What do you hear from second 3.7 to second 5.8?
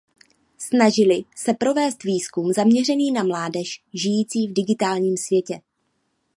žijící v digitálním světě.